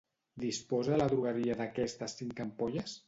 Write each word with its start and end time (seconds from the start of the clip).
Disposa 0.43 0.97
la 1.01 1.07
drogueria 1.11 1.59
d'aquestes 1.59 2.17
cinc 2.23 2.43
ampolles? 2.47 2.97